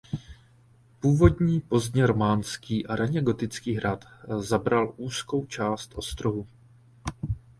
[0.99, 4.05] Původní pozdně románský a raně gotický hrad
[4.39, 6.47] zabral úzkou část ostrohu.